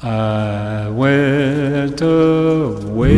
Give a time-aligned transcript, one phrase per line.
[0.00, 3.16] I went away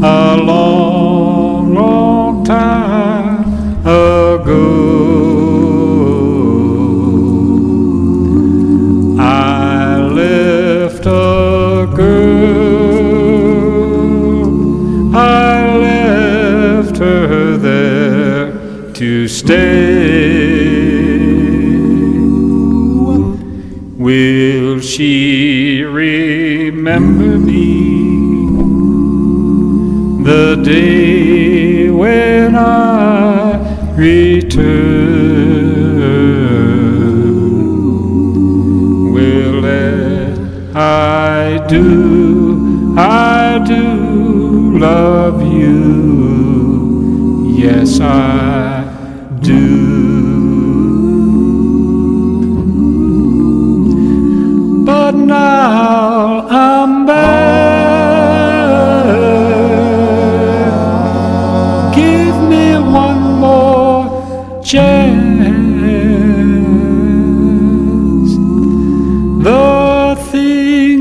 [0.00, 3.40] a long, long time
[3.80, 4.76] ago.
[9.18, 12.76] I left a girl,
[15.16, 21.17] I left her there to stay.
[24.08, 28.46] Will she remember me
[30.24, 34.62] the day when I return?
[39.12, 40.38] Will it?
[40.74, 47.58] I do, I do love you.
[47.58, 48.84] Yes, I
[49.42, 50.07] do.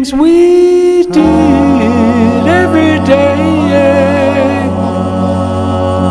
[0.07, 4.69] Things we did every day,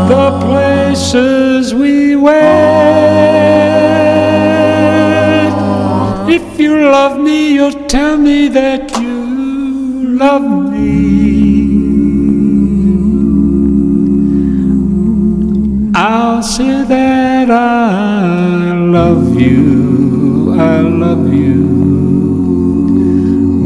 [0.08, 2.36] the places we went.
[6.28, 11.14] If you love me, you'll tell me that you love me.
[15.94, 22.25] I'll say that I love you, I love you.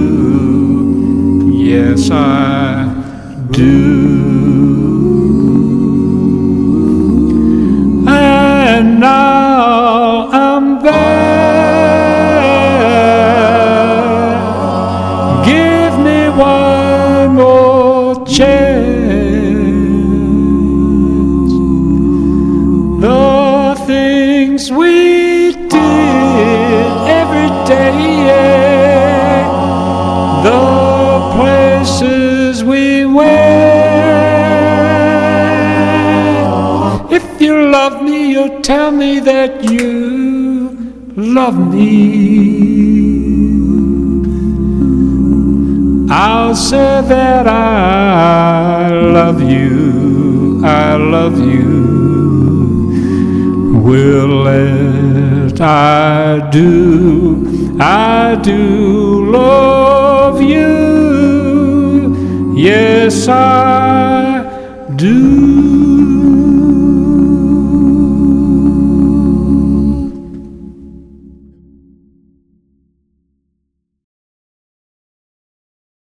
[1.53, 2.93] Yes, I
[3.53, 4.01] do.
[8.09, 11.21] And now I'm back.
[15.47, 18.70] Give me one more chance.
[38.63, 40.71] Tell me that you
[41.17, 42.81] love me.
[46.11, 51.71] I'll say that I love you, I love you.
[53.83, 54.81] Will it?
[55.61, 60.75] I do, I do love you.
[62.57, 64.43] Yes, I
[64.97, 65.90] do.